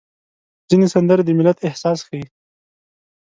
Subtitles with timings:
[0.69, 2.23] ځینې سندرې د ملت احساس ښيي.